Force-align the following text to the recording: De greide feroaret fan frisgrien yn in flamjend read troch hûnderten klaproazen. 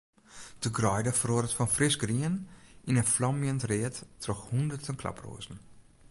De 0.59 0.69
greide 0.77 1.11
feroaret 1.19 1.53
fan 1.57 1.71
frisgrien 1.77 2.35
yn 2.89 2.99
in 3.01 3.11
flamjend 3.15 3.63
read 3.69 3.95
troch 4.23 4.43
hûnderten 4.51 4.99
klaproazen. 5.01 5.57